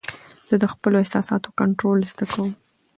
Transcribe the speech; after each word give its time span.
زه 0.47 0.55
د 0.59 0.65
خپلو 0.73 0.95
احساساتو 1.03 1.55
کنټرول 1.59 1.99
زده 2.11 2.25
کوم. 2.33 2.49